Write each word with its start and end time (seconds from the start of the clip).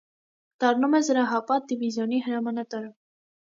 Դառնում 0.63 0.95
է 0.99 1.01
զրահապատ 1.09 1.67
դիվիզիոնի 1.73 2.23
հրամանատարը։ 2.29 2.91